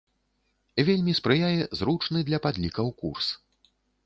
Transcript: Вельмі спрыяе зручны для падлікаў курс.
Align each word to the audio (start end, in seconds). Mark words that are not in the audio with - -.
Вельмі 0.87 1.13
спрыяе 1.19 1.61
зручны 1.83 2.25
для 2.31 2.39
падлікаў 2.47 2.91
курс. 3.05 3.27